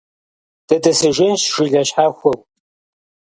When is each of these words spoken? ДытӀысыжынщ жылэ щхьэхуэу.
ДытӀысыжынщ 0.67 1.41
жылэ 1.53 1.81
щхьэхуэу. 1.87 2.37